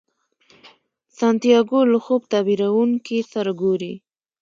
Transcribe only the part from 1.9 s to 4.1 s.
له خوب تعبیرونکي سره ګوري.